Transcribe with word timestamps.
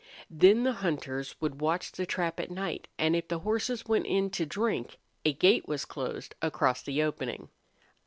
Then 0.31 0.63
the 0.63 0.71
hunters 0.73 1.35
would 1.39 1.61
watch 1.61 1.91
the 1.91 2.07
trap 2.07 2.39
at 2.39 2.49
night, 2.49 2.87
and 2.97 3.15
if 3.15 3.27
the 3.27 3.37
horses 3.37 3.85
went 3.85 4.07
in 4.07 4.31
to 4.31 4.47
drink, 4.47 4.97
a 5.25 5.31
gate 5.33 5.67
was 5.67 5.85
closed 5.85 6.33
across 6.41 6.81
the 6.81 7.03
opening. 7.03 7.49